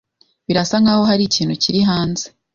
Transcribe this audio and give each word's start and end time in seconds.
Birasa 0.47 0.75
nkaho 0.81 1.03
hari 1.09 1.23
ikintu 1.25 1.53
kiri 1.63 1.79
hanze. 1.89 2.25